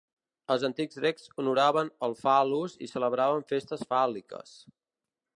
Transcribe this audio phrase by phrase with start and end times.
[0.53, 4.55] Els antics grecs honoraven el fal·lus i celebraven festes fàl·liques.